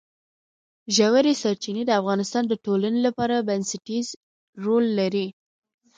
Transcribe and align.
ژورې 0.95 1.33
سرچینې 1.41 1.83
د 1.87 1.91
افغانستان 2.01 2.43
د 2.47 2.53
ټولنې 2.65 2.99
لپاره 3.07 3.45
بنسټيز 3.47 4.07
رول 4.63 4.85
لري. 4.99 5.27